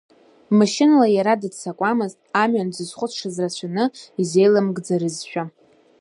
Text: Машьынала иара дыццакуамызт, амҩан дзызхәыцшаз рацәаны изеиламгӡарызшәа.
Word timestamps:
Машьынала 0.59 1.07
иара 1.17 1.33
дыццакуамызт, 1.41 2.19
амҩан 2.41 2.69
дзызхәыцшаз 2.71 3.35
рацәаны 3.43 3.83
изеиламгӡарызшәа. 4.21 5.43